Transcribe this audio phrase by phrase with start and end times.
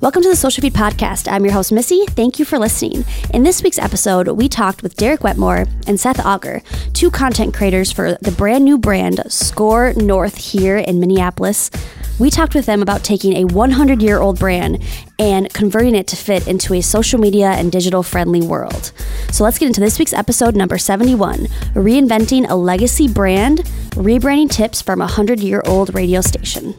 [0.00, 1.26] Welcome to the Social Feed Podcast.
[1.28, 2.06] I'm your host, Missy.
[2.06, 3.04] Thank you for listening.
[3.34, 7.90] In this week's episode, we talked with Derek Wetmore and Seth Auger, two content creators
[7.90, 11.68] for the brand new brand SKOR North here in Minneapolis.
[12.20, 14.84] We talked with them about taking a 100 year old brand
[15.18, 18.92] and converting it to fit into a social media and digital friendly world.
[19.32, 23.64] So let's get into this week's episode number 71 Reinventing a Legacy Brand,
[23.96, 26.76] Rebranding Tips from a 100 year old radio station.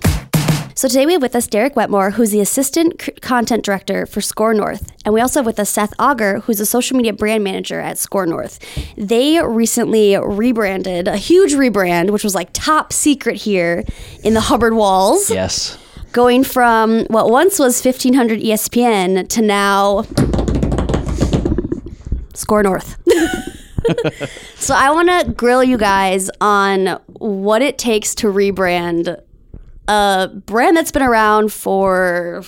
[0.80, 4.22] So today we have with us Derek Wetmore, who's the assistant c- content director for
[4.22, 7.44] SKOR North, and we also have with us Seth Auger, who's a social media brand
[7.44, 8.60] manager at SKOR North.
[8.96, 13.84] They recently rebranded a huge rebrand, which was like top secret here
[14.24, 15.78] in the Hubbard Walls, Yes.
[16.14, 20.04] going from what once was 1500 ESPN to now
[22.36, 22.96] SKOR North.
[24.56, 29.22] so I want to grill you guys on what it takes to rebrand
[29.90, 32.44] a brand that's been around for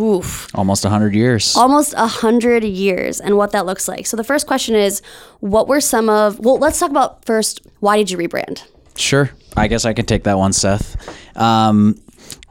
[0.00, 1.54] oof, Almost 100 years.
[1.56, 4.06] almost a hundred years and what that looks like.
[4.06, 5.02] So the first question is,
[5.40, 6.38] what were some of?
[6.40, 7.60] Well, let's talk about first.
[7.80, 8.64] Why did you rebrand?
[8.96, 9.30] Sure.
[9.56, 10.96] I guess I can take that one, Seth.
[11.36, 11.96] Um,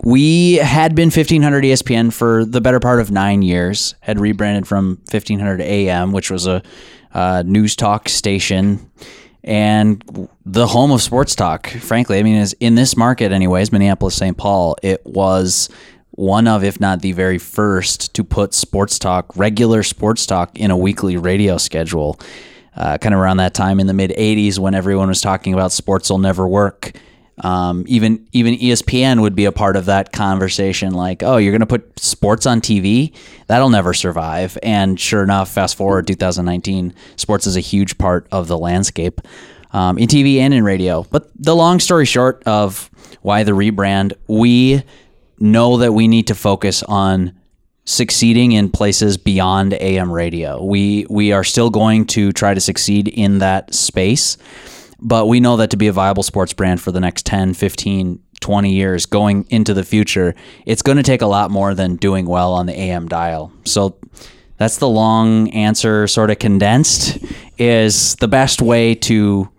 [0.03, 4.99] we had been 1500 ESPN for the better part of nine years, had rebranded from
[5.11, 6.61] 1500 AM, which was a
[7.14, 8.89] uh, news talk station
[9.50, 11.67] and the home of sports talk.
[11.67, 14.38] Frankly, I mean, is in this market, anyways, Minneapolis, St.
[14.38, 15.69] Paul, it was
[16.11, 20.70] one of, if not the very first, to put sports talk, regular sports talk, in
[20.70, 22.20] a weekly radio schedule.
[22.75, 25.72] Uh, kind of around that time in the mid '80s, when everyone was talking about
[25.72, 26.92] sports will never work.
[27.41, 30.93] Um, even even ESPN would be a part of that conversation.
[30.93, 33.13] Like, oh, you're going to put sports on TV?
[33.47, 34.57] That'll never survive.
[34.61, 39.21] And sure enough, fast forward 2019, sports is a huge part of the landscape
[39.71, 41.03] um, in TV and in radio.
[41.03, 42.89] But the long story short of
[43.21, 44.83] why the rebrand, we
[45.39, 47.33] know that we need to focus on
[47.85, 50.63] succeeding in places beyond AM radio.
[50.63, 54.37] We we are still going to try to succeed in that space,
[55.02, 58.20] but we know that to be a viable sports brand for the next 10, 15,
[58.39, 62.26] 20 years going into the future, it's going to take a lot more than doing
[62.26, 63.52] well on the AM dial.
[63.65, 63.98] So
[64.58, 67.17] that's the long answer sort of condensed
[67.58, 69.49] is the best way to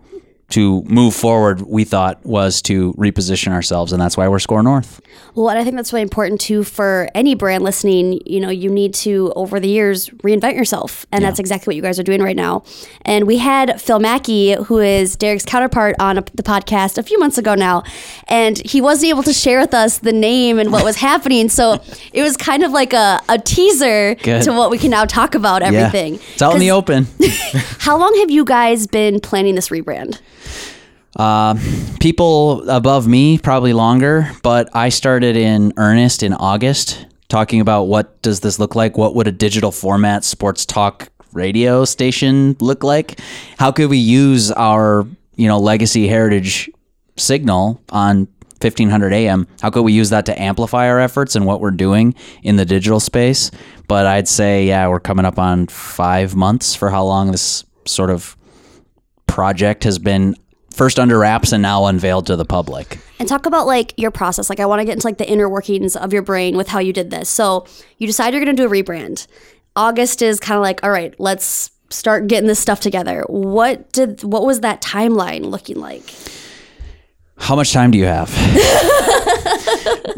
[0.51, 5.01] to move forward we thought was to reposition ourselves and that's why we're SKOR North
[5.35, 8.19] Well, and I think that's really important too for any brand listening.
[8.25, 11.81] You know, you need to over the years reinvent yourself, and that's exactly what you
[11.81, 12.63] guys are doing right now.
[13.03, 17.17] And we had Phil Mackey, who is Derek's counterpart on a, the podcast a few
[17.19, 17.83] months ago now,
[18.27, 21.47] and he wasn't able to share with us the name and what was happening.
[21.49, 21.81] So
[22.13, 24.43] it was kind of like a, a teaser Good.
[24.43, 26.15] to what we can now talk about everything.
[26.33, 27.07] it's out in the open
[27.79, 30.19] How long have you guys been planning this rebrand?
[31.21, 31.59] Um,
[31.99, 38.21] people above me probably longer but i started in earnest in august talking about what
[38.21, 38.97] does this look like?
[38.97, 43.19] What would a digital format sports talk radio station look like?
[43.57, 46.69] How could we use our you know legacy heritage
[47.17, 48.27] signal on
[48.61, 52.13] 1500 am how could we use that to amplify our efforts and what we're doing
[52.43, 53.49] in the digital space?
[53.87, 58.09] But i'd say yeah we're coming up on five months for how long this sort
[58.09, 58.35] of
[59.25, 60.35] project has been
[60.81, 62.97] first under wraps and now unveiled to the public.
[63.19, 64.49] And talk about like your process.
[64.49, 66.79] Like I want to get into like the inner workings of your brain with how
[66.79, 67.29] you did this.
[67.29, 67.67] So
[67.99, 69.27] you decide you're going to do a rebrand.
[69.75, 73.23] August is kind of like, all right, let's start getting this stuff together.
[73.27, 76.11] What did what was that timeline looking like?
[77.37, 78.31] How much time do you have?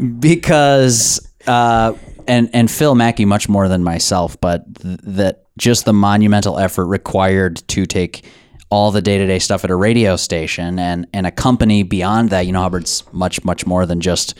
[0.18, 1.92] because uh,
[2.26, 6.86] and and Phil Mackey much more than myself, but th- that just the monumental effort
[6.86, 8.24] required to take
[8.70, 12.46] all the day-to-day stuff at a radio station and and a company beyond that.
[12.46, 14.38] You know hubbard's much much more than just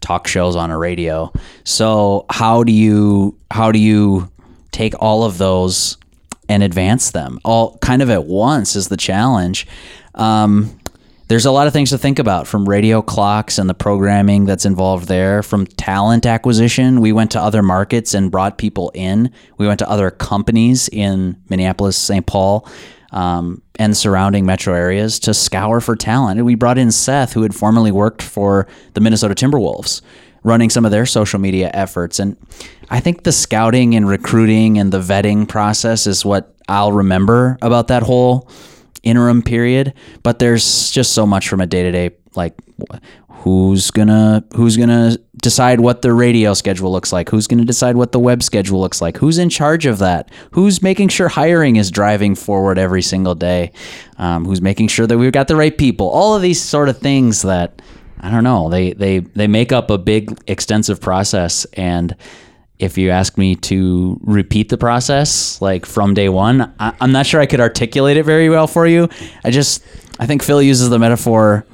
[0.00, 1.32] talk shows on a radio.
[1.64, 4.30] So how do you how do you
[4.70, 5.96] take all of those
[6.48, 7.38] and advance them?
[7.44, 9.66] All kind of at once is the challenge.
[10.14, 10.78] Um,
[11.28, 14.64] there's a lot of things to think about from radio clocks and the programming that's
[14.64, 15.42] involved there.
[15.42, 19.30] From talent acquisition we went to other markets and brought people in.
[19.58, 22.66] We went to other companies in minneapolis st paul
[23.12, 26.38] um, and surrounding metro areas to scour for talent.
[26.38, 30.02] And we brought in seth who had formerly worked for the minnesota timberwolves
[30.44, 32.18] running some of their social media efforts.
[32.18, 32.36] And
[32.90, 37.88] i think the scouting and recruiting and the vetting process is what i'll remember about
[37.88, 38.48] that whole
[39.02, 39.94] interim period.
[40.22, 42.67] But there's just so much from a day-to-day like wh-
[43.28, 47.28] who's gonna who's gonna decide what the radio schedule looks like?
[47.28, 49.16] Who's gonna decide what the web schedule looks like?
[49.16, 50.30] Who's in charge of that?
[50.52, 53.72] Who's making sure hiring is driving forward every single day?
[54.18, 56.08] Um, who's making sure that we've got the right people?
[56.08, 57.80] All of these sort of things that
[58.20, 61.64] i don't know they they they make up a big extensive process.
[61.74, 62.16] And
[62.78, 67.26] if you ask me to repeat the process like from day one, I, I'm not
[67.26, 69.08] sure I could articulate it very well for you.
[69.44, 69.84] I just
[70.18, 71.64] I think Phil uses the metaphor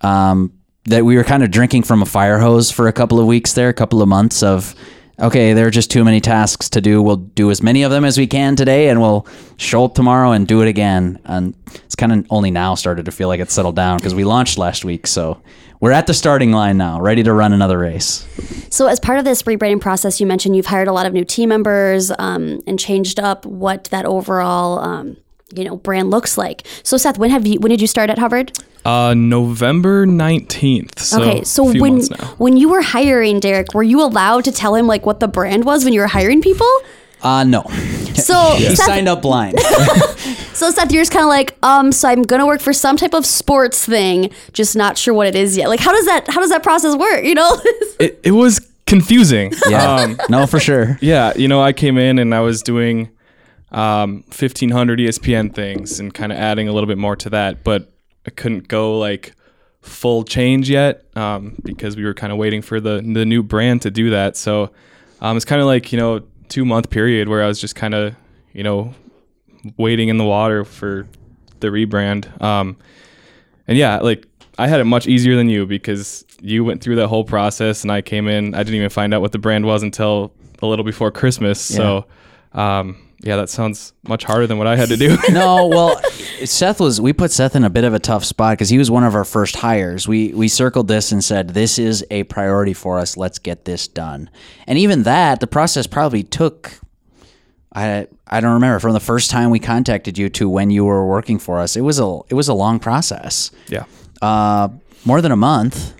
[0.00, 0.52] um,
[0.84, 3.54] that we were kind of drinking from a fire hose for a couple of weeks
[3.54, 4.74] there, a couple of months of
[5.20, 7.00] okay, there are just too many tasks to do.
[7.00, 9.26] We'll do as many of them as we can today, and we'll
[9.56, 11.20] show up tomorrow and do it again.
[11.24, 11.54] And
[11.84, 14.58] it's kind of only now started to feel like it's settled down because we launched
[14.58, 15.40] last week, so
[15.80, 18.26] we're at the starting line now, ready to run another race.
[18.70, 21.24] So, as part of this rebranding process, you mentioned you've hired a lot of new
[21.24, 25.16] team members um, and changed up what that overall, um,
[25.58, 26.66] you know, brand looks like.
[26.82, 27.58] So, Seth, when have you?
[27.60, 28.52] When did you start at Hubbard?
[28.84, 30.98] Uh, November nineteenth.
[30.98, 32.34] So okay, so a few when now.
[32.36, 35.64] when you were hiring Derek, were you allowed to tell him like what the brand
[35.64, 36.68] was when you were hiring people?
[37.22, 37.62] Uh, no.
[38.14, 39.58] So, He Seth, signed up blind.
[40.52, 43.14] so Seth, you're just kind of like, um, so I'm gonna work for some type
[43.14, 45.68] of sports thing, just not sure what it is yet.
[45.70, 47.24] Like, how does that how does that process work?
[47.24, 47.60] You know?
[48.00, 49.52] It, it was confusing.
[49.68, 49.94] yeah.
[49.94, 50.98] Um, no, for sure.
[51.00, 53.08] yeah, you know, I came in and I was doing
[53.74, 57.92] um, 1500 ESPN things and kind of adding a little bit more to that, but
[58.24, 59.34] I couldn't go like
[59.82, 63.82] full change yet um, because we were kind of waiting for the the new brand
[63.82, 64.36] to do that.
[64.36, 64.70] So
[65.20, 67.94] um, it's kind of like you know two month period where I was just kind
[67.94, 68.14] of
[68.52, 68.94] you know
[69.76, 71.08] waiting in the water for
[71.58, 72.40] the rebrand.
[72.40, 72.76] Um,
[73.66, 74.24] and yeah, like
[74.56, 77.90] I had it much easier than you because you went through that whole process and
[77.90, 78.54] I came in.
[78.54, 80.32] I didn't even find out what the brand was until
[80.62, 81.60] a little before Christmas.
[81.60, 82.06] So,
[82.52, 85.16] um, yeah, that sounds much harder than what I had to do.
[85.30, 86.00] no, well,
[86.44, 87.00] Seth was.
[87.00, 89.14] We put Seth in a bit of a tough spot because he was one of
[89.14, 90.06] our first hires.
[90.06, 93.16] We we circled this and said this is a priority for us.
[93.16, 94.30] Let's get this done.
[94.66, 96.78] And even that, the process probably took.
[97.74, 101.06] I I don't remember from the first time we contacted you to when you were
[101.06, 101.76] working for us.
[101.76, 103.50] It was a it was a long process.
[103.68, 103.84] yeah.
[104.22, 104.68] Uh,
[105.04, 105.92] more than a month.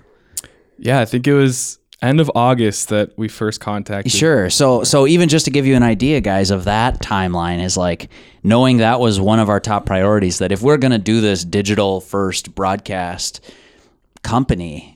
[0.77, 4.11] Yeah, I think it was end of August that we first contacted.
[4.11, 4.49] Sure.
[4.49, 8.09] So so even just to give you an idea, guys, of that timeline is like
[8.43, 10.39] knowing that was one of our top priorities.
[10.39, 13.41] That if we're going to do this digital first broadcast
[14.23, 14.94] company,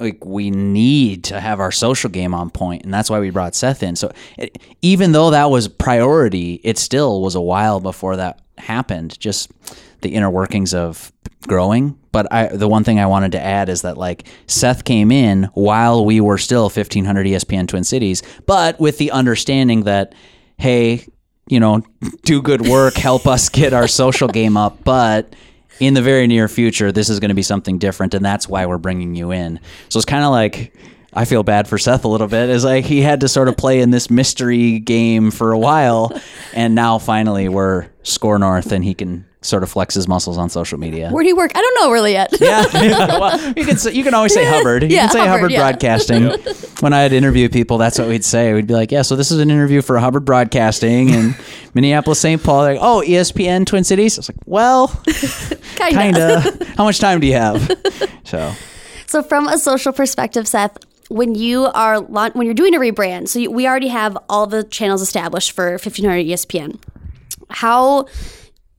[0.00, 3.54] like we need to have our social game on point, and that's why we brought
[3.54, 3.96] Seth in.
[3.96, 9.18] So it, even though that was priority, it still was a while before that happened.
[9.18, 9.50] Just
[10.00, 11.12] the inner workings of
[11.46, 11.98] growing.
[12.12, 15.44] But I, the one thing I wanted to add is that like Seth came in
[15.54, 20.14] while we were still 1500 ESPN Twin Cities, but with the understanding that,
[20.56, 21.06] hey,
[21.48, 21.82] you know,
[22.22, 25.34] do good work, help us get our social game up, but
[25.80, 28.66] in the very near future, this is going to be something different, and that's why
[28.66, 29.60] we're bringing you in.
[29.88, 30.74] So it's kind of like
[31.12, 32.48] I feel bad for Seth a little bit.
[32.48, 36.12] Is like he had to sort of play in this mystery game for a while,
[36.54, 40.48] and now finally we're SKOR North, and he can sort of flex his muscles on
[40.50, 41.10] social media.
[41.10, 41.52] Where do you work?
[41.54, 42.32] I don't know really yet.
[42.40, 42.64] Yeah,
[43.18, 44.82] well, you can say, you can always say Hubbard.
[44.84, 45.58] You Yeah, can say Hubbard, Hubbard yeah.
[45.70, 46.30] Broadcasting.
[46.80, 48.52] When I had interview people, that's what we'd say.
[48.52, 51.34] We'd be like, "Yeah, so this is an interview for Hubbard Broadcasting in
[51.74, 52.40] Minneapolis, St.
[52.40, 54.86] Paul." They're like, "Oh, ESPN Twin Cities." I was like, "Well,
[55.76, 55.90] Kinda.
[55.92, 56.68] kind of.
[56.76, 57.68] How much time do you have?"
[58.22, 58.52] So,
[59.06, 60.78] So, from a social perspective, Seth,
[61.08, 64.62] when you are when you're doing a rebrand, so you, we already have all the
[64.62, 66.78] channels established for 1500 ESPN.
[67.50, 68.06] How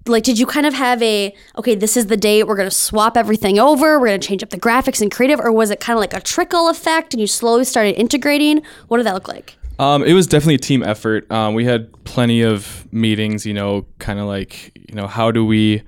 [0.10, 2.76] like did you kind of have a okay this is the date we're going to
[2.76, 5.80] swap everything over we're going to change up the graphics and creative or was it
[5.80, 9.28] kind of like a trickle effect and you slowly started integrating what did that look
[9.28, 11.32] like Um, it was definitely a team effort.
[11.32, 15.46] Um, we had plenty of meetings, you know, kind of like, you know, how do
[15.46, 15.84] we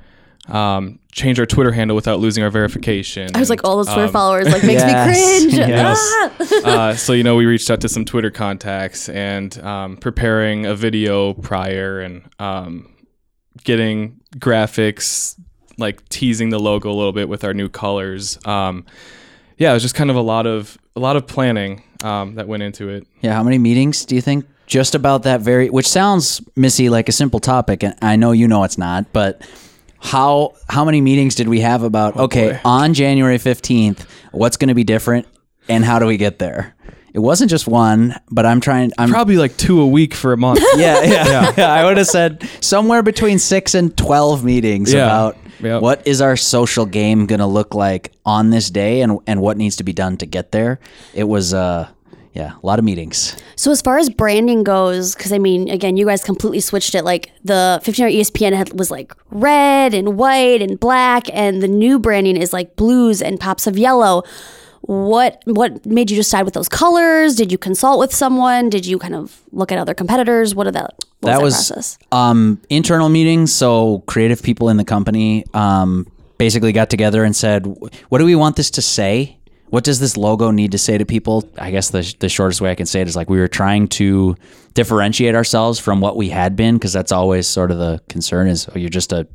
[0.48, 3.30] um, change our Twitter handle without losing our verification?
[3.36, 5.98] i was like all those twitter Um, followers like makes Yes, me cringe yes.
[6.00, 6.32] Ah!
[6.90, 10.74] uh, so you know we reached out to some twitter contacts and um, preparing a
[10.76, 12.88] video prior and um,
[13.64, 15.40] getting graphics
[15.78, 18.86] like teasing the logo a little bit with our new colors um,
[19.58, 22.48] yeah it was just kind of a lot of a lot of planning um, that
[22.48, 25.88] went into it yeah, how many meetings do you think just about that very which
[25.88, 29.42] sounds Missy like a simple topic and I know you know it's not, but
[30.00, 32.60] how how many meetings did we have about okay, boy.
[32.64, 35.28] on January 15th, what's going to be different
[35.68, 36.74] and how do we get there?
[37.14, 40.38] It wasn't just one, but I'm trying I'm probably like two a week for a
[40.38, 41.74] month yeah, yeah, yeah.
[41.74, 45.06] I would have said somewhere between six and twelve meetings Yeah.
[45.06, 45.82] about Yep.
[45.84, 49.58] what is our social game going to look like on this day, and and what
[49.58, 50.80] needs to be done to get there.
[51.14, 51.88] It was, uh,
[52.34, 53.36] yeah, a lot of meetings.
[53.58, 57.04] So as far as branding goes, because I mean, again, you guys completely switched it.
[57.06, 62.00] Like the 1500 ESPN had, was like red and white and black, and the new
[62.00, 64.24] branding is like blues and pops of yellow.
[64.82, 67.36] What what made you decide with those colors?
[67.36, 68.70] Did you consult with someone?
[68.70, 70.56] Did you kind of look at other competitors?
[70.56, 70.96] What did that?
[71.20, 71.98] What that was was that process?
[72.12, 73.54] um, internal meetings.
[73.54, 76.08] So creative people in the company um,
[76.38, 77.66] basically got together and said,
[78.10, 79.38] "What do we want this to say?
[79.72, 81.50] what does this logo need to say to people?
[81.58, 83.88] I guess the, the shortest way I can say it is like we were trying
[83.90, 84.36] to
[84.74, 88.68] differentiate ourselves from what we had been because that's always sort of the concern is
[88.68, 89.26] oh, you're just a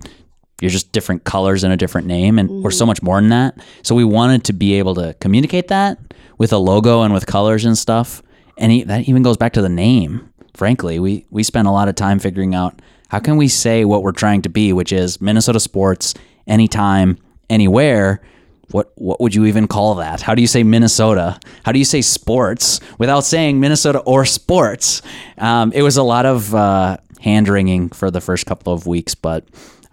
[0.61, 3.59] you're just different colors and a different name and we're so much more than that.
[3.83, 5.99] So we wanted to be able to communicate that
[6.39, 8.23] with a logo and with colors and stuff.
[8.57, 10.33] And he, that even goes back to the name.
[10.55, 14.03] Frankly, we we spent a lot of time figuring out how can we say what
[14.03, 16.15] we're trying to be, which is Minnesota sports
[16.47, 17.19] anytime,
[17.51, 18.23] anywhere
[18.71, 20.21] what what would you even call that?
[20.21, 21.39] How do you say Minnesota?
[21.65, 25.03] How do you say sports without saying Minnesota or sports?
[25.39, 29.15] Um, it was a lot of uh, hand wringing for the first couple of weeks,
[29.15, 29.45] but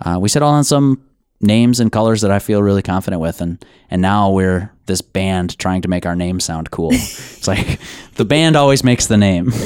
[0.04, 1.04] uh, we settled on some
[1.42, 5.58] names and colors that I feel really confident with, and and now we're this band
[5.58, 6.90] trying to make our name sound cool.
[6.94, 7.80] it's like
[8.16, 9.52] the band always makes the name.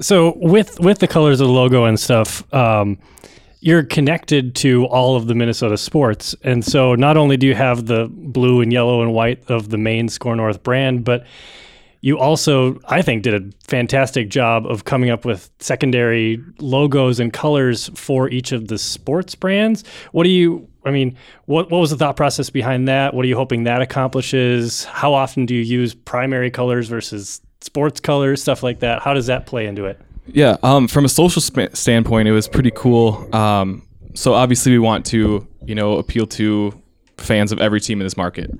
[0.00, 2.98] So with with the colors of the logo and stuff, um,
[3.60, 7.86] you're connected to all of the Minnesota sports, and so not only do you have
[7.86, 11.24] the blue and yellow and white of the main SKOR North brand, but
[12.04, 17.32] you also, I think, did a fantastic job of coming up with secondary logos and
[17.32, 19.84] colors for each of the sports brands.
[20.12, 20.68] What do you?
[20.84, 23.14] I mean, what what was the thought process behind that?
[23.14, 24.84] What are you hoping that accomplishes?
[24.84, 29.00] How often do you use primary colors versus sports colors, stuff like that?
[29.00, 29.98] How does that play into it?
[30.26, 33.34] Yeah, um, from a social sp- standpoint, it was pretty cool.
[33.34, 33.82] Um,
[34.12, 36.78] so obviously, we want to, you know, appeal to
[37.16, 38.50] fans of every team in this market.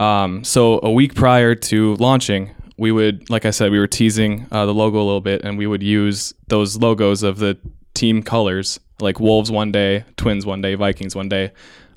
[0.00, 4.46] Um, so a week prior to launching, we would, like I said, we were teasing
[4.52, 7.56] uh, the logo a little bit, and we would use those logos of the
[7.94, 11.52] team colors, like Wolves one day, Twins one day, Vikings one day,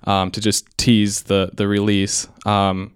[0.05, 2.93] um, to just tease the the release, um,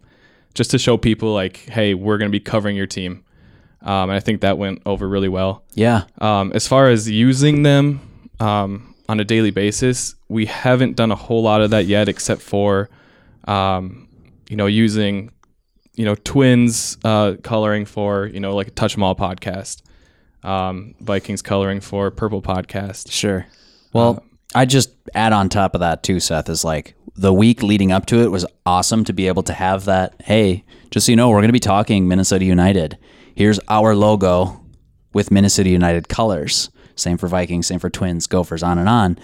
[0.54, 3.24] just to show people like, hey, we're going to be covering your team.
[3.82, 5.64] Um, and I think that went over really well.
[5.74, 8.00] Yeah, Um, as far as using them
[8.40, 12.42] um, on a daily basis, we haven't done a whole lot of that yet, except
[12.42, 12.90] for,
[13.44, 14.08] um,
[14.50, 15.33] you know, using,
[15.96, 19.82] you know, twins uh, coloring for, you know, like a Touch 'Em All podcast,
[20.44, 23.12] um, Vikings coloring for Purple podcast.
[23.12, 23.46] Sure.
[23.94, 24.24] Well,
[24.56, 28.06] I just add on top of that too, Seth, is like the week leading up
[28.08, 30.16] to it was awesome to be able to have that.
[30.24, 32.98] Hey, just so you know, we're going to be talking Minnesota United.
[33.36, 34.62] Here's our logo
[35.14, 36.70] with Minnesota United colors.
[36.96, 39.18] Same for Vikings, same for Twins, Gophers, on and on.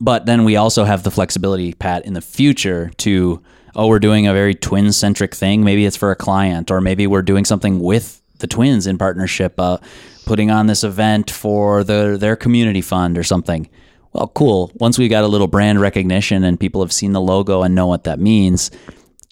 [0.00, 3.42] But then we also have the flexibility, Pat, in the future to,
[3.74, 5.62] oh, we're doing a very twin centric thing.
[5.62, 9.58] Maybe it's for a client, or maybe we're doing something with the twins in partnership,
[9.58, 9.78] uh,
[10.26, 13.68] putting on this event for the, their community fund or something.
[14.12, 14.70] Well, cool.
[14.74, 17.86] Once we got a little brand recognition and people have seen the logo and know
[17.86, 18.70] what that means,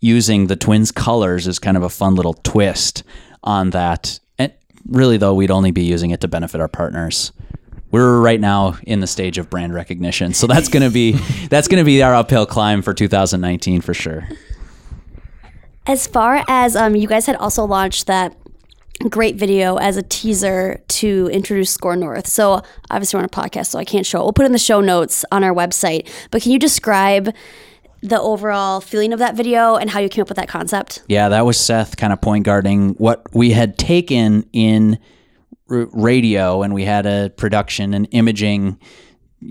[0.00, 3.02] using the twins colors is kind of a fun little twist
[3.42, 4.18] on that.
[4.38, 4.52] And
[4.88, 7.32] really, though, we'd only be using it to benefit our partners
[7.92, 10.34] we're right now in the stage of brand recognition.
[10.34, 11.12] So that's going to be
[11.48, 14.28] that's going to be our uphill climb for 2019 for sure.
[15.86, 18.36] As far as um, you guys had also launched that
[19.08, 22.26] great video as a teaser to introduce SKOR North.
[22.26, 24.20] So obviously we're on a podcast, so I can't show.
[24.20, 24.22] it.
[24.22, 26.08] We'll put it in the show notes on our website.
[26.30, 27.34] But can you describe
[28.00, 31.02] the overall feeling of that video and how you came up with that concept?
[31.08, 34.98] Yeah, that was Seth kind of point guarding what we had taken in r-
[35.92, 38.78] radio and we had a production and imaging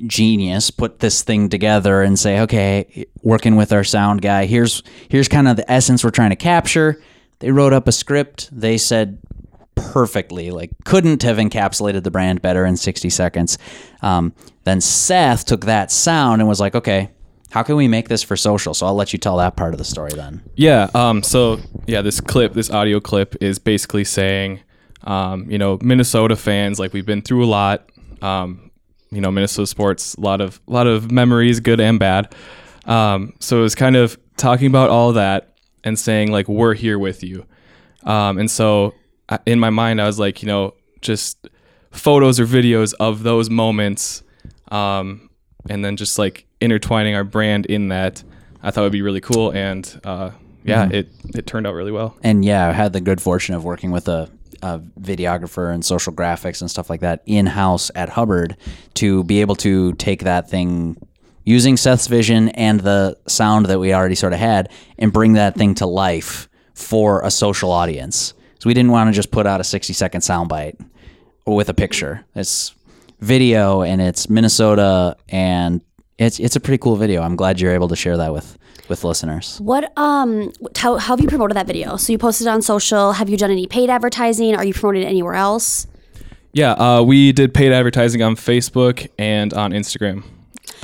[0.08, 5.28] genius put this thing together and say okay working with our sound guy here's here's
[5.28, 7.01] kind of the essence we're trying to capture
[7.40, 9.20] they wrote up a script they said
[9.75, 13.58] perfectly like couldn't have encapsulated the brand better in 60 seconds
[14.01, 17.10] um, then seth took that sound and was like okay
[17.50, 19.78] how can we make this for social so i'll let you tell that part of
[19.78, 20.90] the story then Yeah.
[20.94, 21.24] Um.
[21.24, 24.60] So yeah, this clip, this audio clip, is basically saying,
[25.03, 27.89] um, you know, Minnesota fans, like we've been through a lot.
[28.22, 28.72] Um,
[29.12, 32.34] you know, Minnesota sports, a lot of a lot of memories, good and bad.
[32.86, 33.34] Um.
[33.39, 35.53] So it was kind of talking about all that
[35.84, 37.46] and saying like we're here with you.
[38.03, 38.38] Um.
[38.38, 38.93] And so
[39.29, 41.48] I- in my mind, I was like, you know, just
[41.91, 44.24] photos or videos of those moments.
[44.72, 45.29] Um.
[45.70, 48.24] And then just like intertwining our brand in that,
[48.63, 49.51] I thought would be really cool.
[49.51, 50.31] And uh,
[50.63, 52.15] yeah, it it turned out really well.
[52.24, 54.27] and yeah, I had the good fortune of working with a,
[54.62, 58.58] a videographer and social graphics and stuff like that in house at Hubbard
[58.96, 60.98] to be able to take that thing
[61.44, 65.56] using Seth's vision and the sound that we already sort of had and bring that
[65.56, 68.34] thing to life for a social audience.
[68.60, 70.84] So we didn't want to just put out a 60 second soundbite
[71.46, 72.24] with a picture.
[72.36, 72.74] It's
[73.20, 75.82] video and it's Minnesota and
[76.18, 77.22] it's it's a pretty cool video.
[77.22, 78.58] I'm glad you're able to share that with
[78.92, 79.58] with listeners.
[79.60, 81.98] What um how, how have you promoted that video?
[81.98, 83.14] So you posted it on social.
[83.14, 84.56] Have you done any paid advertising?
[84.56, 85.88] Are you promoting it anywhere else?
[86.54, 90.24] Yeah, uh, we did paid advertising on Facebook and on Instagram.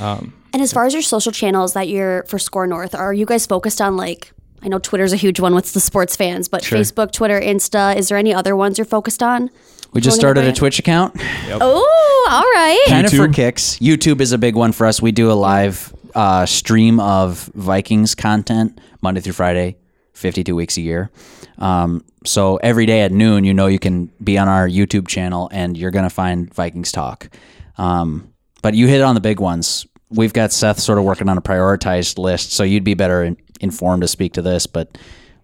[0.00, 3.26] Um, And as far as your social channels that you're for SKOR North, are you
[3.26, 6.62] guys focused on like I know Twitter's a huge one with the sports fans, but
[6.62, 7.94] Facebook, Twitter, Insta.
[7.96, 9.50] Is there any other ones you're focused on?
[9.92, 10.52] We just started a?
[10.52, 11.14] Twitch account,
[11.60, 12.84] Oh, all right.
[12.88, 13.78] kind of for kicks.
[13.78, 15.00] YouTube is a big one for us.
[15.00, 19.76] We do a live uh, stream of Vikings content Monday through Friday,
[20.14, 21.10] 52 weeks a year.
[21.58, 25.48] Um, so every day at noon, you know you can be on our YouTube channel
[25.52, 27.30] and you're going to find Vikings talk.
[27.76, 29.86] Um, but you hit on the big ones.
[30.10, 33.36] We've got Seth sort of working on a prioritized list, so you'd be better in,
[33.60, 34.66] informed to speak to this.
[34.66, 34.98] But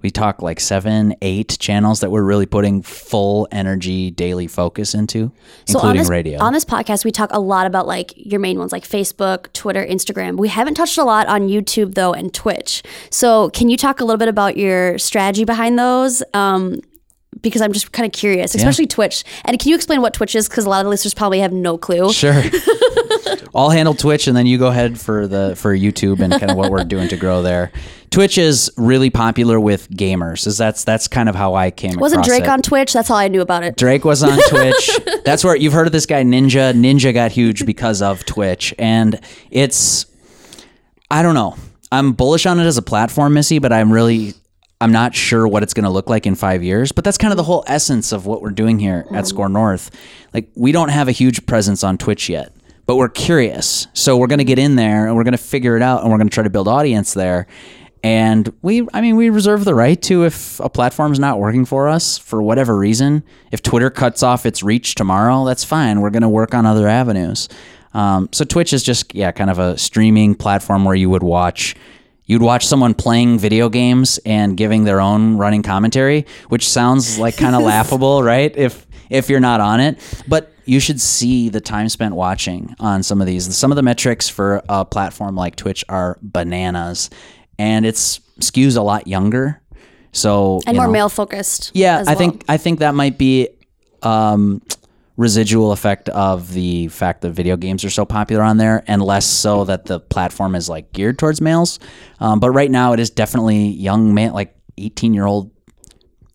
[0.04, 5.32] we talk like seven, eight channels that we're really putting full energy daily focus into,
[5.66, 6.42] So including on this, radio.
[6.42, 9.84] On this podcast, we talk a lot about like your main ones like Facebook, Twitter,
[9.84, 10.36] Instagram.
[10.36, 12.82] We haven't touched a lot on YouTube though and Twitch.
[13.08, 16.22] So can you talk a little bit about your strategy behind those?
[16.34, 16.80] Um,
[17.40, 19.24] because I'm just kind of curious, especially Twitch.
[19.44, 20.48] And can you explain what Twitch is?
[20.48, 22.12] Because a lot of the listeners probably have no clue.
[22.12, 22.42] Sure.
[23.54, 26.56] I'll handle Twitch, and then you go ahead for the for YouTube and kind of
[26.56, 27.70] what we're doing to grow there.
[28.10, 30.46] Twitch is really popular with gamers.
[30.46, 31.98] Is that's that's kind of how I came.
[31.98, 32.48] Wasn't Drake it.
[32.48, 32.92] on Twitch?
[32.92, 33.76] That's all I knew about it.
[33.76, 34.90] Drake was on Twitch.
[35.24, 36.74] That's where you've heard of this guy Ninja.
[36.74, 39.18] Ninja got huge because of Twitch, and
[39.50, 40.06] it's
[41.10, 41.56] I don't know.
[41.90, 44.34] I'm bullish on it as a platform, Missy, but I'm really
[44.80, 46.92] I'm not sure what it's going to look like in five years.
[46.92, 49.90] But that's kind of the whole essence of what we're doing here at SKOR North.
[50.32, 52.52] Like we don't have a huge presence on Twitch yet,
[52.86, 55.76] but we're curious, so we're going to get in there and we're going to figure
[55.76, 57.46] it out, and we're going to try to build audience there.
[58.02, 61.88] And we, I mean, we reserve the right to if a platform's not working for
[61.88, 63.24] us for whatever reason.
[63.50, 66.02] If Twitter cuts off its reach tomorrow, that's fine.
[66.02, 67.48] We're going to work on other avenues.
[67.94, 71.76] Um, so Twitch is just, yeah, kind of a streaming platform where you would watch,
[72.26, 77.36] you'd watch someone playing video games and giving their own running commentary, which sounds like
[77.36, 78.54] kind of laughable, right?
[78.56, 83.02] If if you're not on it, but you should see the time spent watching on
[83.02, 83.54] some of these.
[83.54, 87.10] Some of the metrics for a platform like Twitch are bananas,
[87.58, 89.60] and it's skews a lot younger.
[90.12, 90.92] So And more know.
[90.92, 91.72] male focused.
[91.74, 92.14] Yeah, I well.
[92.16, 93.48] think I think that might be
[94.02, 94.62] um,
[95.16, 99.26] residual effect of the fact that video games are so popular on there, and less
[99.26, 101.78] so that the platform is like geared towards males.
[102.20, 105.50] Um, but right now, it is definitely young man, like eighteen year old.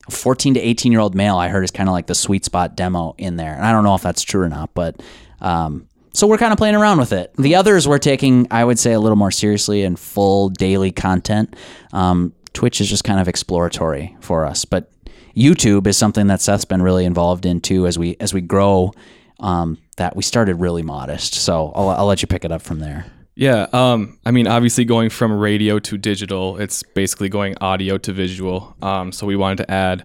[0.10, 2.76] 14 to 18 year old male I heard is kind of like the sweet spot
[2.76, 3.54] demo in there.
[3.54, 5.00] And I don't know if that's true or not, but
[5.40, 7.32] um, so we're kind of playing around with it.
[7.38, 11.56] The others we're taking, I would say, a little more seriously and full daily content.
[11.94, 14.92] Um, Twitch is just kind of exploratory for us, but
[15.36, 18.94] YouTube is something that Seth's been really involved in too as we as we grow.
[19.40, 22.80] Um, that we started really modest, so I'll, I'll let you pick it up from
[22.80, 23.06] there.
[23.36, 28.12] Yeah, um, I mean, obviously going from radio to digital, it's basically going audio to
[28.12, 28.76] visual.
[28.82, 30.04] Um, so we wanted to add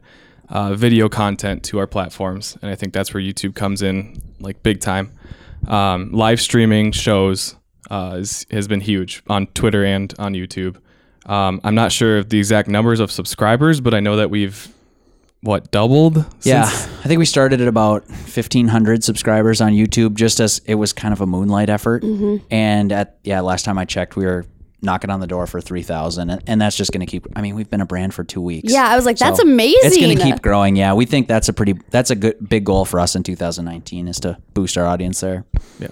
[0.48, 4.62] uh, video content to our platforms, and I think that's where YouTube comes in like
[4.62, 5.10] big time.
[5.66, 7.56] Um, live streaming shows
[7.90, 10.76] uh, is, has been huge on Twitter and on YouTube.
[11.26, 14.68] Um, I'm not sure of the exact numbers of subscribers, but I know that we've
[15.44, 16.24] what doubled.
[16.42, 20.74] Yeah, since- I think we started at about 1,500 subscribers on YouTube, just as it
[20.76, 22.02] was kind of a moonlight effort.
[22.02, 22.44] Mm-hmm.
[22.50, 24.46] And at yeah, last time I checked, we were
[24.82, 27.26] knocking on the door for 3,000, and, and that's just going to keep.
[27.34, 28.70] I mean, we've been a brand for two weeks.
[28.72, 29.80] Yeah, I was like, that's So amazing.
[29.84, 30.76] It's going to keep growing.
[30.76, 34.08] Yeah, we think that's a pretty that's a good big goal for us in 2019
[34.08, 35.44] is to boost our audience there.
[35.78, 35.88] yeah.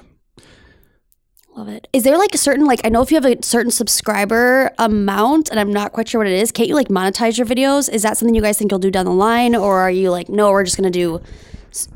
[1.54, 1.86] Love it.
[1.92, 5.50] Is there like a certain like I know if you have a certain subscriber amount
[5.50, 7.90] and I'm not quite sure what it is, can't you like monetize your videos?
[7.92, 10.28] Is that something you guys think you'll do down the line or are you like
[10.28, 11.20] no, we're just going to do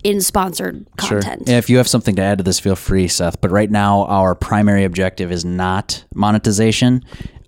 [0.05, 1.45] in sponsored content?
[1.47, 3.41] Yeah, if you have something to add to this, feel free, Seth.
[3.41, 7.03] But right now, our primary objective is not monetization.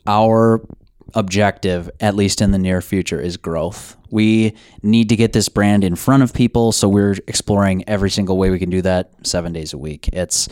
[0.06, 0.66] Our
[1.14, 3.96] objective, at least in the near future, is growth.
[4.10, 8.38] We need to get this brand in front of people, so we're exploring every single
[8.38, 10.08] way we can do that seven days a week.
[10.12, 10.48] It's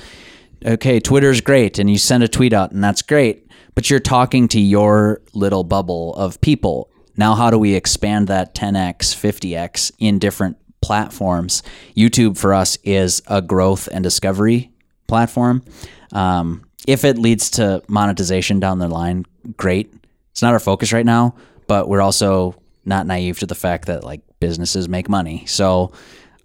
[0.64, 4.49] okay, Twitter's great, and you send a tweet out, and that's great, but you're talking
[4.49, 6.90] to your little bubble of people.
[7.16, 11.62] Now, how do we expand that 10x, 50x in different platforms?
[11.97, 14.71] YouTube for us is a growth and discovery
[15.07, 15.62] platform.
[16.12, 19.25] Um, if it leads to monetization down the line,
[19.57, 19.92] great.
[20.31, 21.35] It's not our focus right now,
[21.66, 25.45] but we're also not naive to the fact that like businesses make money.
[25.47, 25.92] So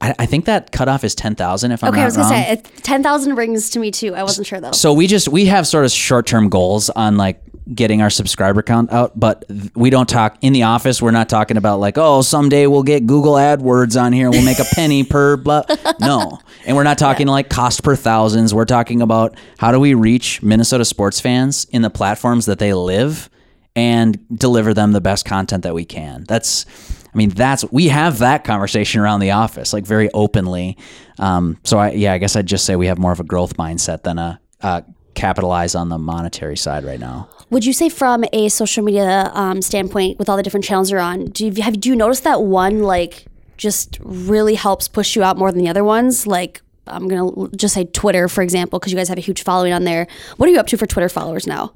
[0.02, 2.44] I, I think that cutoff is 10,000 if I'm Okay, I was going to wrong.
[2.44, 4.16] say 10,000 rings to me too.
[4.16, 4.72] I wasn't sure though.
[4.72, 7.42] So we just we have sort of short term goals on like
[7.76, 11.02] getting our subscriber count out, but we don't talk in the office.
[11.02, 14.30] We're not talking about like oh someday we'll get Google AdWords on here.
[14.32, 15.64] We'll make a penny per blah.
[16.00, 18.54] No, and we're not talking like cost per thousands.
[18.54, 22.74] We're talking about how do we reach Minnesota sports fans in the platforms that they
[22.74, 23.30] live
[23.76, 26.26] and deliver them the best content that we can.
[26.28, 26.66] That's
[27.14, 30.78] I mean, that's we have that conversation around the office, like very openly.
[31.20, 33.58] Um, so I, yeah, I guess I'd just say we have more of a growth
[33.58, 37.28] mindset than a, a capitalize on the monetary side right now.
[37.50, 41.02] Would you say from a social media um, standpoint, with all the different channels you're
[41.02, 43.26] on, do you have do you notice that one like
[43.58, 46.26] just really helps push you out more than the other ones?
[46.26, 49.74] Like I'm gonna just say Twitter, for example, because you guys have a huge following
[49.74, 50.08] on there.
[50.38, 51.74] What are you up to for Twitter followers now?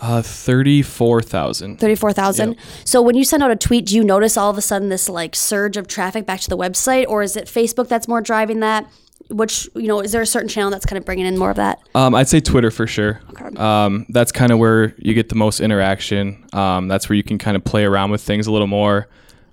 [0.00, 1.78] Uh, thirty-four thousand.
[1.78, 2.56] Thirty-four thousand.
[2.84, 5.08] So when you send out a tweet, do you notice all of a sudden this
[5.08, 8.60] like surge of traffic back to the website, or is it Facebook that's more driving
[8.60, 8.90] that?
[9.28, 11.56] Which you know, is there a certain channel that's kind of bringing in more of
[11.56, 11.80] that?
[11.94, 13.20] Um, I'd say Twitter for sure.
[13.56, 16.46] Um, that's kind of where you get the most interaction.
[16.52, 19.08] Um, that's where you can kind of play around with things a little more.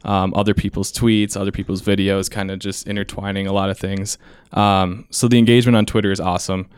[0.06, 4.18] Um, other people's tweets, other people's videos, kind of just intertwining a lot of things.
[4.52, 6.70] Um, so the engagement on Twitter is awesome.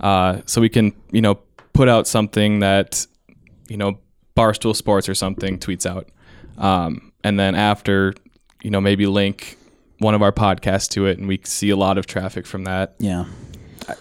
[0.00, 1.40] Uh, so we can, you know,
[1.72, 3.06] put out something that,
[3.68, 3.98] you know,
[4.36, 6.08] Barstool Sports or something tweets out,
[6.58, 8.14] um, and then after,
[8.62, 9.56] you know, maybe link
[9.98, 12.94] one of our podcasts to it, and we see a lot of traffic from that.
[12.98, 13.24] Yeah.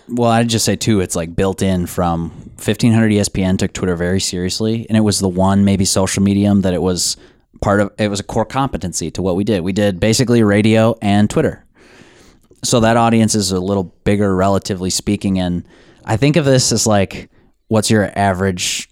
[0.07, 4.19] Well, I'd just say too, it's like built in from 1500 ESPN took Twitter very
[4.19, 7.17] seriously, and it was the one maybe social medium that it was
[7.61, 7.91] part of.
[7.97, 9.61] It was a core competency to what we did.
[9.61, 11.65] We did basically radio and Twitter,
[12.63, 15.37] so that audience is a little bigger, relatively speaking.
[15.39, 15.67] And
[16.05, 17.29] I think of this as like,
[17.67, 18.89] what's your average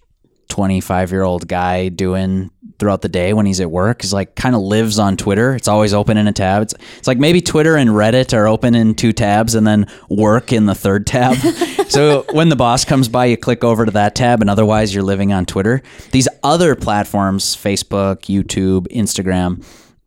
[0.52, 4.02] 25 year old guy doing throughout the day when he's at work.
[4.02, 5.54] He's like kind of lives on twitter.
[5.54, 6.60] It's always open in a tab.
[6.60, 10.52] It's, it's like maybe twitter and reddit are open in two tabs and then work
[10.52, 11.38] in the third tab.
[11.88, 15.02] So when the boss comes by you click over to that tab and otherwise you're
[15.02, 15.82] living on twitter.
[16.10, 19.62] These other platforms facebook youtube instagram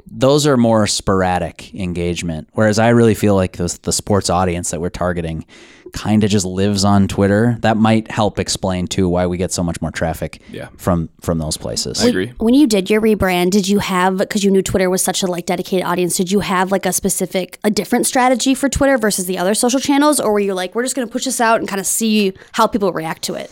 [0.07, 2.47] those are more sporadic engagement.
[2.53, 5.45] Whereas I really feel like the, the sports audience that we're targeting
[5.93, 7.57] kind of just lives on Twitter.
[7.61, 10.67] That might help explain too why we get so much more traffic Yeah.
[10.77, 12.03] from from those places.
[12.03, 12.33] I agree.
[12.37, 15.27] When you did your rebrand, did you have because you knew Twitter was such a
[15.27, 16.17] like dedicated audience?
[16.17, 19.79] Did you have like a specific, a different strategy for Twitter versus the other social
[19.79, 21.85] channels, or were you like, we're just going to push this out and kind of
[21.87, 23.51] see how people react to it?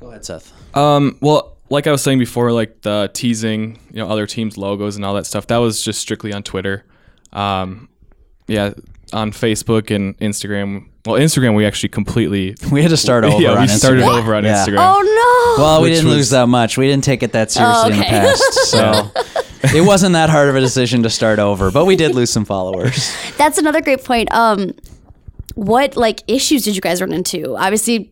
[0.00, 0.52] Go ahead, Seth.
[0.76, 4.96] Um, well, like I was saying before, like the teasing, you know, other teams' logos
[4.96, 6.84] and all that stuff, that was just strictly on Twitter.
[7.32, 7.88] Um,
[8.46, 8.72] yeah,
[9.12, 10.86] on Facebook and Instagram.
[11.06, 12.54] Well, Instagram, we actually completely.
[12.72, 13.40] We had to start over.
[13.42, 14.18] yeah, on we started Instagram.
[14.18, 14.54] over on Yeah.
[14.66, 14.76] Instagram.
[14.78, 15.62] Oh no!
[15.62, 16.76] Well, we didn't was- lose that much.
[16.78, 19.10] We didn't take it that seriously in the past, so
[19.76, 21.70] it wasn't that hard of a decision to start over.
[21.70, 23.14] But we did lose some followers.
[23.38, 24.32] That's another great point.
[24.32, 24.72] Um,
[25.54, 27.56] what like issues did you guys run into?
[27.56, 28.08] Obviously, lo-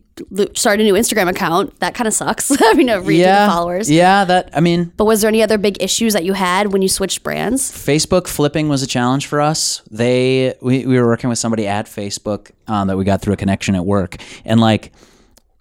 [0.55, 1.79] start a new Instagram account.
[1.79, 2.51] That kind of sucks.
[2.61, 3.89] I mean, to read yeah, the followers.
[3.89, 4.49] Yeah, that.
[4.53, 7.23] I mean, But was there any other big issues that you had when you switched
[7.23, 7.71] brands?
[7.71, 9.81] Facebook flipping was a challenge for us.
[9.91, 13.37] They we, we were working with somebody at Facebook um, that we got through a
[13.37, 14.91] connection at work, and like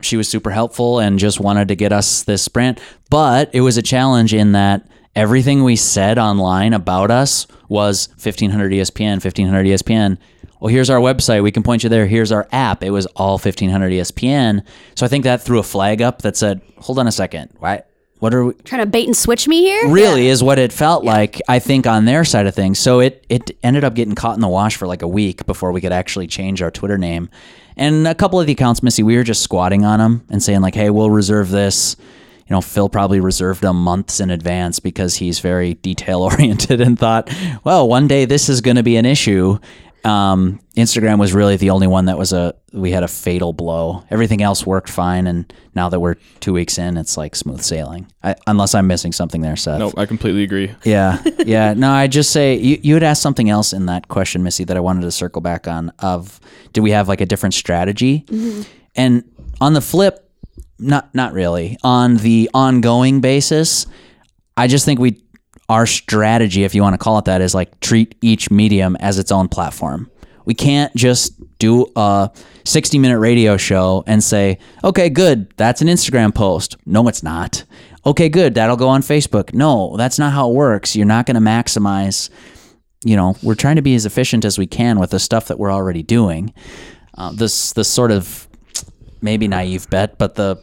[0.00, 2.80] she was super helpful and just wanted to get us this brand.
[3.10, 8.72] But it was a challenge in that everything we said online about us was 1500
[8.72, 10.18] ESPN, 1500 ESPN.
[10.60, 11.42] Well, here's our website.
[11.42, 12.06] We can point you there.
[12.06, 12.82] Here's our app.
[12.82, 14.62] It was all 1500 ESPN.
[14.94, 17.50] So I think that threw a flag up that said, "Hold on a second.
[17.58, 17.82] Why?
[18.18, 18.54] What are we?
[18.64, 19.88] Trying to bait and switch me here?
[19.88, 23.24] really is what it felt like i think on their side of things so it
[23.28, 25.92] it ended up getting caught in the wash for like a week before we could
[25.92, 27.28] actually change our twitter name
[27.76, 30.60] and a couple of the accounts missy we were just squatting on them and saying
[30.62, 31.94] like hey we'll reserve this
[32.46, 36.98] you know phil probably reserved them months in advance because he's very detail oriented and
[36.98, 37.30] thought
[37.64, 39.58] well one day this is going to be an issue
[40.06, 44.04] um, Instagram was really the only one that was a we had a fatal blow.
[44.08, 48.06] Everything else worked fine, and now that we're two weeks in, it's like smooth sailing.
[48.22, 49.80] I, unless I'm missing something there, Seth.
[49.80, 50.72] No, I completely agree.
[50.84, 51.74] Yeah, yeah.
[51.74, 54.76] No, I just say you, you had asked something else in that question, Missy, that
[54.76, 55.90] I wanted to circle back on.
[55.98, 56.38] Of
[56.72, 58.24] do we have like a different strategy?
[58.94, 59.24] And
[59.60, 60.30] on the flip,
[60.78, 61.78] not not really.
[61.82, 63.86] On the ongoing basis,
[64.56, 65.20] I just think we
[65.68, 69.18] our strategy, if you want to call it that, is like treat each medium as
[69.18, 70.10] its own platform.
[70.44, 72.30] We can't just do a
[72.64, 76.76] 60 minute radio show and say, okay, good, that's an Instagram post.
[76.86, 77.64] No, it's not.
[78.04, 79.52] Okay, good, that'll go on Facebook.
[79.52, 80.94] No, that's not how it works.
[80.94, 82.30] You're not going to maximize,
[83.04, 85.58] you know, we're trying to be as efficient as we can with the stuff that
[85.58, 86.54] we're already doing.
[87.18, 88.46] Uh, this, this sort of
[89.20, 90.62] maybe naive bet, but the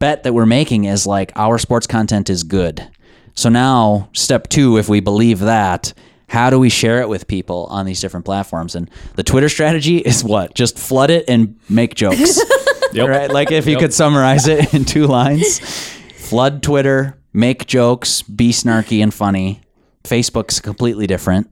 [0.00, 2.88] bet that we're making is like our sports content is good.
[3.36, 5.92] So now, step two, if we believe that,
[6.28, 8.74] how do we share it with people on these different platforms?
[8.74, 10.54] And the Twitter strategy is what?
[10.54, 12.40] Just flood it and make jokes.
[12.92, 13.08] Yep.
[13.08, 13.30] right?
[13.30, 13.80] Like if you Yep.
[13.80, 19.60] could summarize it in two lines flood Twitter, make jokes, be snarky and funny.
[20.04, 21.50] Facebook's completely different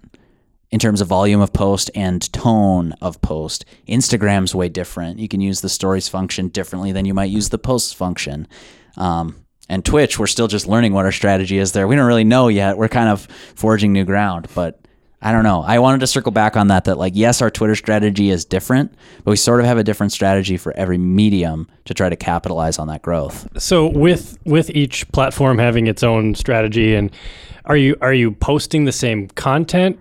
[0.71, 3.65] in terms of volume of post and tone of post.
[3.89, 5.19] Instagram's way different.
[5.19, 8.47] You can use the stories function differently than you might use the posts function.
[8.97, 11.89] Um, and Twitch, we're still just learning what our strategy is there.
[11.89, 12.77] We don't really know yet.
[12.77, 14.81] We're kind of forging new ground, but
[15.23, 15.63] I don't know.
[15.63, 16.85] I wanted to circle back on that.
[16.85, 18.93] That like, yes, our Twitter strategy is different,
[19.25, 22.79] but we sort of have a different strategy for every medium to try to capitalize
[22.79, 23.49] on that growth.
[23.59, 27.11] So with with each platform having its own strategy, and
[27.65, 29.99] are you are you posting the same content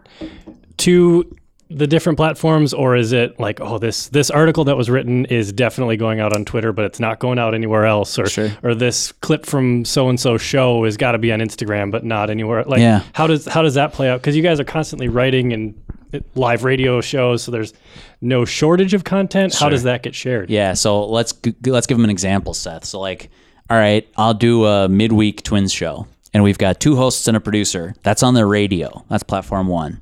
[0.80, 1.24] to
[1.70, 5.52] the different platforms or is it like oh this this article that was written is
[5.52, 8.52] definitely going out on Twitter but it's not going out anywhere else or Sure.
[8.62, 12.04] or this clip from so and so show has got to be on Instagram but
[12.04, 13.02] not anywhere like Yeah.
[13.14, 15.74] how does how does that play out cuz you guys are constantly writing and
[16.14, 17.74] uh, live radio shows so there's
[18.22, 21.34] no shortage of content how does that get shared Yeah, so let's
[21.66, 22.86] let's give them an example, Seth.
[22.86, 23.30] So like,
[23.70, 27.40] all right, I'll do a midweek Twins show, and we've got two hosts and a
[27.40, 27.96] producer.
[28.04, 29.04] That's on the radio.
[29.10, 30.02] That's platform one.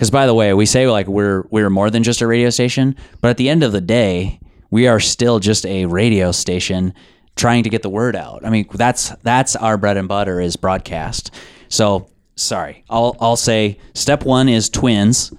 [0.00, 2.96] Because by the way, we say like we're we're more than just a radio station,
[3.20, 6.94] but at the end of the day, we are still just a radio station
[7.36, 8.42] trying to get the word out.
[8.42, 11.34] I mean, that's that's our bread and butter is broadcast.
[11.68, 15.32] So sorry, I'll I'll say step one is Twins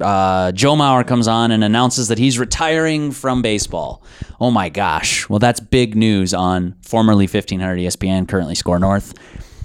[0.00, 4.02] uh, Joe Mauer comes on and announces that he's retiring from baseball.
[4.40, 5.28] Oh my gosh.
[5.28, 9.14] Well, that's big news on formerly 1500 ESPN, currently SKOR North.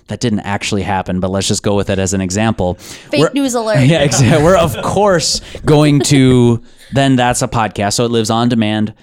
[0.09, 2.75] That didn't actually happen, but let's just go with it as an example.
[2.75, 3.79] Fake news alert.
[3.87, 4.43] Yeah, exactly.
[4.43, 8.93] We're of course going to then that's a podcast, so it lives on demand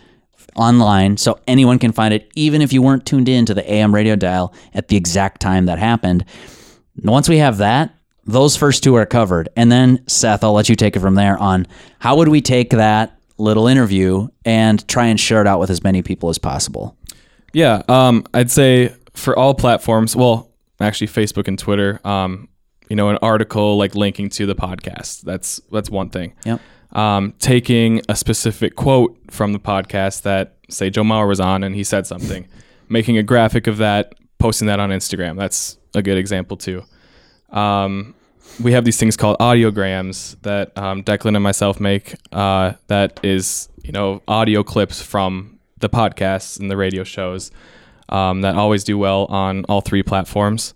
[0.56, 3.94] online, so anyone can find it, even if you weren't tuned in to the AM
[3.94, 6.24] radio dial at the exact time that happened.
[7.02, 10.76] Once we have that, those first two are covered, and then Seth, I'll let you
[10.76, 11.66] take it from there on
[11.98, 15.84] how would we take that little interview and try and share it out with as
[15.84, 16.96] many people as possible.
[17.52, 22.48] Yeah, um, I'd say for all platforms, well, actually Facebook and Twitter, um,
[22.88, 25.22] you know, an article like linking to the podcast.
[25.22, 26.34] That's that's one thing.
[26.44, 26.60] Yep.
[26.92, 31.74] Um, taking a specific quote from the podcast that say Joe Mauer was on and
[31.74, 32.48] he said something,
[32.88, 35.36] making a graphic of that, posting that on Instagram.
[35.36, 36.84] That's a good example too.
[37.50, 38.14] Um,
[38.62, 42.14] we have these things called audiograms that um, Declan and myself make.
[42.32, 47.50] Uh, that is, you know, audio clips from the podcasts and the radio shows
[48.08, 50.74] um, that always do well on all three platforms.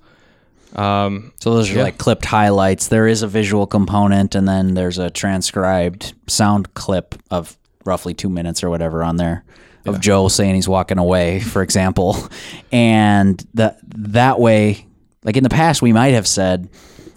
[0.76, 1.82] Um, So those are Yeah.
[1.84, 2.88] like clipped highlights.
[2.88, 8.28] There is a visual component, and then there's a transcribed sound clip of roughly two
[8.28, 9.42] minutes or whatever on there
[9.86, 12.16] of Joe saying he's walking away, for example.
[12.72, 14.86] And that that way,
[15.24, 16.68] like in the past, we might have said,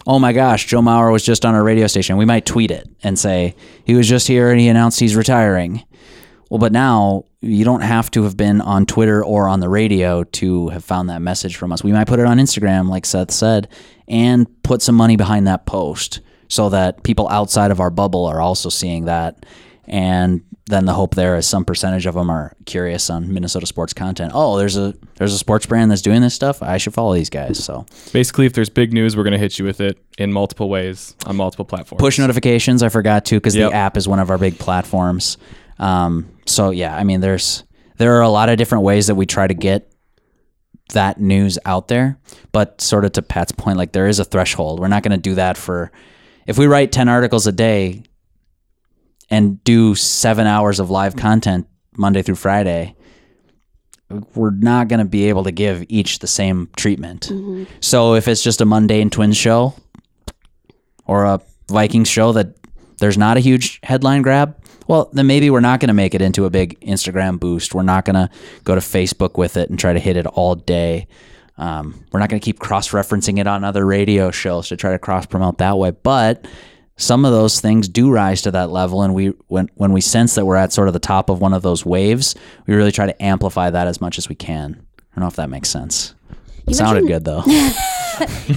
[0.04, 2.88] "Oh my gosh, Joe Mauer was just on our radio station." We might tweet it
[3.04, 5.84] and say he was just here and he announced he's retiring.
[6.50, 10.24] Well, but now you don't have to have been on Twitter or on the radio
[10.24, 11.84] to have found that message from us.
[11.84, 13.68] We might put it on Instagram, like Seth said,
[14.08, 18.40] and put some money behind that post so that people outside of our bubble are
[18.40, 19.44] also seeing that.
[19.86, 23.92] And then the hope there is some percentage of them are curious on Minnesota sports
[23.92, 24.32] content.
[24.34, 26.62] Oh, there's a there's a sports brand that's doing this stuff.
[26.62, 27.62] I should follow these guys.
[27.62, 30.70] So basically, if there's big news, we're going to hit you with it in multiple
[30.70, 32.00] ways on multiple platforms.
[32.00, 33.70] push notifications i forgot to because Yep.
[33.72, 35.36] the app is one of our big platforms
[35.78, 37.64] um, so yeah i mean there's
[37.96, 39.90] there are a lot of different ways that we try to get
[40.92, 42.18] that news out there
[42.52, 44.78] but sort of to pat's point like there is a threshold.
[44.80, 45.90] We're not going to do that for
[46.46, 48.02] if we write 10 articles a day
[49.30, 52.94] and do seven hours of live content monday through friday
[54.34, 57.30] we're not going to be able to give each the same treatment.
[57.80, 59.74] So if it's just a mundane twins show
[61.06, 62.54] or a Vikings show that
[62.98, 64.56] there's not a huge headline grab,
[64.86, 67.74] well, then maybe we're not going to make it into a big Instagram boost.
[67.74, 68.30] We're not going to
[68.64, 71.06] go to Facebook with it and try to hit it all day.
[71.56, 74.92] Um, we're not going to keep cross referencing it on other radio shows to try
[74.92, 75.92] to cross promote that way.
[75.92, 76.46] But
[76.96, 80.34] some of those things do rise to that level, and we when when we sense
[80.34, 82.34] that we're at sort of the top of one of those waves,
[82.66, 84.84] we really try to amplify that as much as we can.
[84.98, 86.14] I don't know if that makes sense.
[86.70, 87.42] Sounded good though.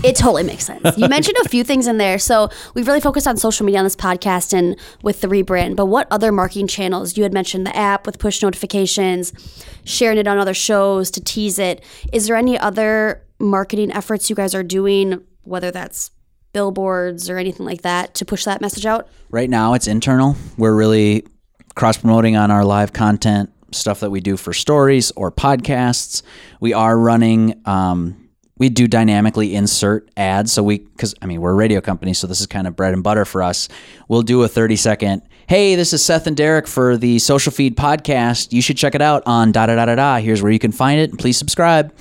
[0.04, 0.98] It totally makes sense.
[0.98, 2.20] You mentioned a few things in there.
[2.20, 5.76] So we've really focused on social media on this podcast and with the rebrand.
[5.76, 7.18] But what other marketing channels?
[7.18, 9.34] You had mentioned the app with push notifications,
[9.84, 11.84] sharing it on other shows to tease it.
[12.14, 16.12] Is there any other marketing efforts you guys are doing, whether that's
[16.54, 19.08] billboards or anything like that, to push that message out?
[19.30, 20.36] Right now, it's internal.
[20.58, 21.26] We're really
[21.76, 26.22] cross promoting on our live content stuff that we do for stories or podcasts.
[26.60, 27.62] We are running.
[27.66, 32.14] Um, we do dynamically insert ads, so we because I mean we're a radio company,
[32.14, 33.70] so this is kind of bread and butter for us.
[34.08, 35.22] We'll do a thirty second.
[35.48, 38.52] Hey, this is Seth and Derek for the Social Feed podcast.
[38.52, 40.18] You should check it out on da da da da da.
[40.18, 41.18] Here's where you can find it.
[41.18, 41.94] Please subscribe.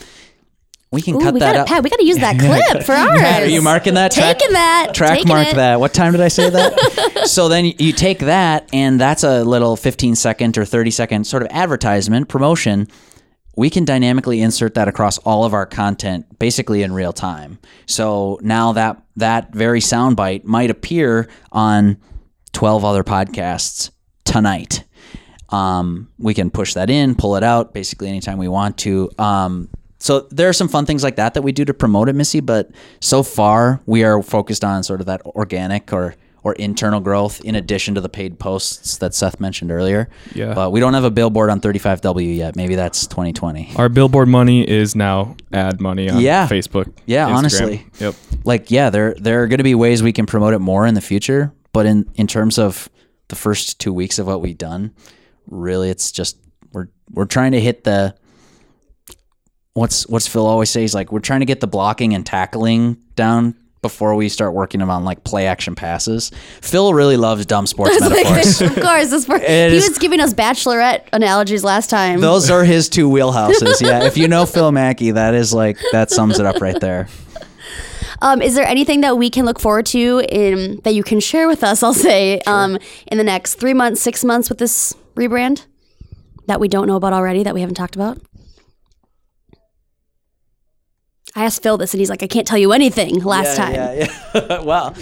[0.92, 1.66] We can Ooh, cut we that gotta, up.
[1.66, 3.10] Pat, we got to use that clip for ours.
[3.20, 4.12] Pat, are you marking that?
[4.12, 4.92] Track- Taking that.
[4.94, 5.56] Track taking mark it.
[5.56, 5.80] that.
[5.80, 7.22] What time did I say that?
[7.26, 11.42] so then you take that, and that's a little 15 second or 30 second sort
[11.42, 12.86] of advertisement promotion.
[13.56, 17.58] we can dynamically insert that across all of our content basically in real time.
[17.86, 21.96] So now that that very soundbite might appear on
[22.52, 23.90] 12 other podcasts
[24.24, 24.84] tonight.
[25.48, 29.10] Um, we can push that in, pull it out basically anytime we want to.
[29.18, 29.68] Um,
[29.98, 32.40] so there are some fun things like that that we do to promote it, Missy.
[32.40, 37.40] But so far, we are focused on sort of that organic or or internal growth
[37.40, 40.08] in addition to the paid posts that Seth mentioned earlier.
[40.32, 40.54] Yeah.
[40.54, 42.54] But we don't have a billboard on 35W yet.
[42.54, 43.72] Maybe that's 2020.
[43.74, 46.46] Our billboard money is now ad money on Yeah.
[46.46, 46.92] Facebook.
[47.04, 47.34] Yeah, Instagram.
[47.34, 47.86] honestly.
[47.98, 48.14] Yep.
[48.44, 50.94] Like, yeah, there there are going to be ways we can promote it more in
[50.94, 51.52] the future.
[51.72, 52.88] But in in terms of
[53.26, 54.92] the first two weeks of what we've done,
[55.50, 56.36] really, it's just
[56.72, 58.14] we're we're trying to hit the
[59.76, 63.54] what's what's Phil always says like we're trying to get the blocking and tackling down
[63.82, 66.32] before we start working on like play action passes.
[66.60, 68.60] Phil really loves dumb sports metaphors.
[68.62, 72.20] of course, this part, he is- was giving us bachelorette analogies last time.
[72.20, 73.80] Those are his two wheelhouses.
[73.86, 77.06] Yeah, if you know Phil Mackey, that is like that sums it up right there.
[78.22, 81.46] Um, is there anything that we can look forward to in that you can share
[81.46, 81.82] with us?
[81.82, 85.66] I'll say um, in the next three months, six months with this rebrand
[86.46, 88.18] that we don't know about already that we haven't talked about.
[91.36, 94.08] I asked Phil this, and he's like, "I can't tell you anything." Last time, Yeah,
[94.34, 94.60] yeah.
[94.62, 94.96] well,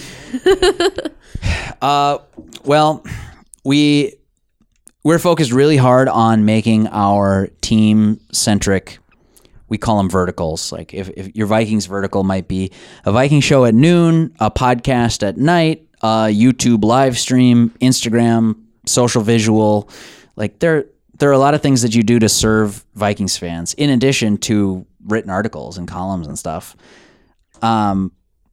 [1.81, 2.19] uh,
[2.65, 3.05] well,
[3.65, 4.15] we
[5.05, 8.99] we're focused really hard on making our team centric.
[9.69, 10.73] We call them verticals.
[10.73, 12.73] Like if, if your Vikings vertical might be
[13.05, 19.23] a Viking show at noon, a podcast at night, a YouTube live stream, Instagram, social
[19.23, 19.89] visual.
[20.37, 20.87] Like there,
[21.19, 24.37] there are a lot of things that you do to serve Vikings fans, in addition
[24.39, 26.77] to written articles and columns and stuff.
[27.63, 28.13] Um,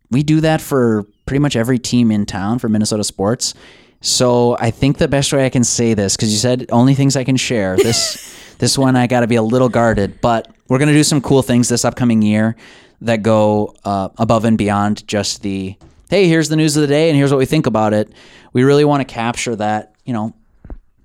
[0.09, 3.53] we do that for pretty much every team in town for Minnesota sports.
[4.01, 7.15] So I think the best way I can say this, because you said only things
[7.15, 7.77] I can share.
[7.77, 11.21] This this one I got to be a little guarded, but we're gonna do some
[11.21, 12.55] cool things this upcoming year
[13.01, 15.75] that go uh, above and beyond just the
[16.09, 18.11] hey, here's the news of the day and here's what we think about it.
[18.51, 20.33] We really want to capture that you know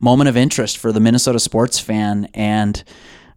[0.00, 2.82] moment of interest for the Minnesota sports fan and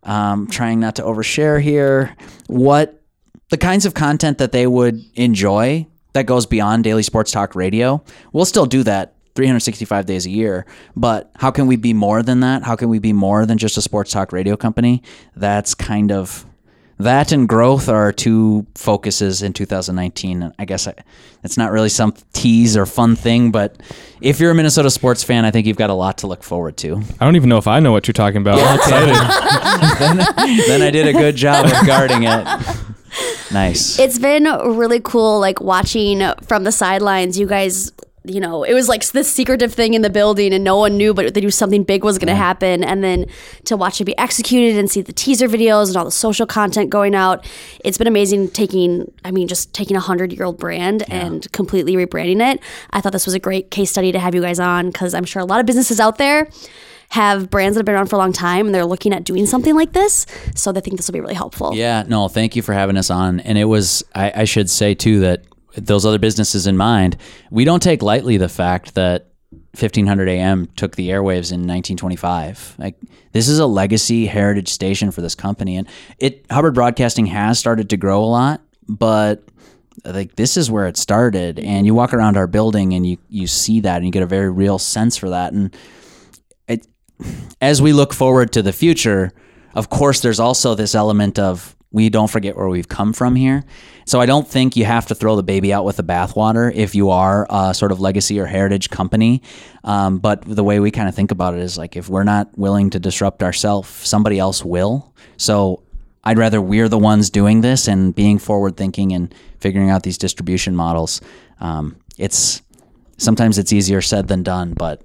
[0.10, 2.15] um, trying not to overshare here.
[2.48, 3.02] What
[3.50, 8.04] the kinds of content that they would enjoy that goes beyond daily sports talk radio.
[8.34, 12.39] We'll still do that 365 days a year, but how can we be more than
[12.39, 12.63] that?
[12.63, 15.04] How can we be more than just a sports talk radio company?
[15.36, 16.45] That's kind of
[17.00, 20.44] that and growth are two focuses in 2019.
[20.44, 20.94] And I guess I,
[21.44, 23.82] it's not really some tease or fun thing, but
[24.22, 26.76] if you're a Minnesota sports fan, I think you've got a lot to look forward
[26.78, 27.02] to.
[27.20, 28.60] I don't even know if I know what you're talking about.
[28.60, 29.16] I'm excited.
[30.68, 32.46] then I did a good job of guarding it.
[33.52, 33.98] Nice.
[33.98, 37.40] it's been really cool, like watching from the sidelines.
[37.40, 37.92] You guys,
[38.30, 41.13] you know, it was like this secretive thing in the building, and no one knew,
[41.13, 42.84] but they knew something big was going to happen.
[42.84, 43.26] And then
[43.65, 46.89] to watch it be executed and see the teaser videos and all the social content
[46.89, 47.46] going out,
[47.84, 48.50] it's been amazing.
[48.50, 52.62] Taking, I mean, just taking a hundred year old brand and completely rebranding it.
[52.92, 55.26] I thought this was a great case study to have you guys on because I'm
[55.26, 56.50] sure a lot of businesses out there
[57.10, 59.46] have brands that have been around for a long time and they're looking at doing
[59.46, 60.26] something like this.
[60.56, 61.74] So they think this will be really helpful.
[61.74, 63.39] Yeah, no, thank you for having us on.
[63.39, 65.44] And it was, I, I should say too, that
[65.75, 67.17] those other businesses in mind,
[67.51, 72.75] we don't take lightly the fact that 1500 AM took the airwaves in 1925.
[72.77, 72.95] Like
[73.32, 77.89] this is a legacy heritage station for this company, and it Hubbard Broadcasting has started
[77.89, 79.43] to grow a lot, but
[80.05, 81.60] like this is where it started.
[81.60, 84.27] And you walk around our building and you you see that, and you get a
[84.27, 85.53] very real sense for that.
[85.53, 85.75] And
[86.67, 86.88] it,
[87.62, 89.32] as we look forward to the future,
[89.75, 93.63] of course, there's also this element of we don't forget where we've come from here.
[94.06, 96.93] So I don't think you have to throw the baby out with the bathwater if
[96.93, 99.41] you are a sort of legacy or heritage company.
[99.84, 102.56] Um, but the way we kind of think about it is like if we're not
[102.58, 105.13] willing to disrupt ourselves, somebody else will.
[105.38, 105.84] So
[106.23, 110.17] I'd rather we're the ones doing this and being forward thinking and figuring out these
[110.17, 111.21] distribution models.
[111.60, 112.62] Um, it's
[113.17, 115.02] sometimes it's easier said than done, but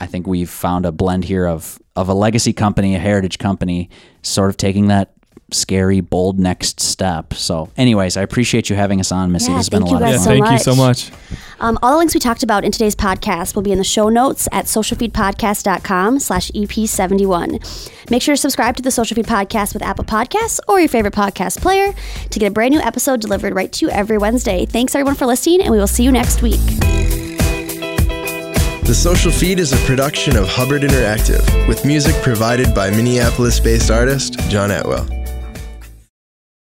[0.00, 3.90] I think we've found a blend here of of a legacy company, a heritage company,
[4.22, 5.12] sort of taking that
[5.54, 7.34] scary, bold next step.
[7.34, 9.50] So, anyways, I appreciate you having us on, Missy.
[9.50, 10.38] Yeah, this has been a thank you lot of guys fun.
[10.38, 11.10] so Thank you so much.
[11.60, 14.08] Um, all the links we talked about in today's podcast will be in the show
[14.08, 18.10] notes at socialfeedpodcast.com slash EP71.
[18.10, 21.14] Make sure to subscribe to the Social Feed Podcast with Apple Podcasts or your favorite
[21.14, 21.92] podcast player
[22.30, 24.66] to get a brand new episode delivered right to you every Wednesday.
[24.66, 26.60] Thanks everyone for listening, and we will see you next week.
[28.84, 33.90] The Social Feed is a production of Hubbard Interactive, with music provided by Minneapolis based
[33.90, 35.21] artist John Atwell.